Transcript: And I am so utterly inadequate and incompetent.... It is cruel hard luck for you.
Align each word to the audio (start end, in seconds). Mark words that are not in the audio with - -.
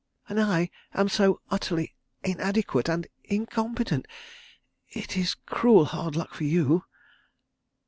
And 0.29 0.41
I 0.41 0.71
am 0.95 1.09
so 1.09 1.41
utterly 1.51 1.93
inadequate 2.23 2.89
and 2.89 3.05
incompetent.... 3.23 4.07
It 4.89 5.15
is 5.15 5.35
cruel 5.35 5.85
hard 5.85 6.15
luck 6.15 6.33
for 6.33 6.43
you. 6.45 6.85